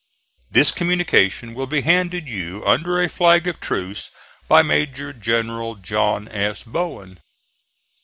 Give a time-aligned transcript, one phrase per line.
[0.49, 4.09] This communication will be handed you under a flag of truce,
[4.47, 6.63] by Major General John S.
[6.63, 7.19] Bowen."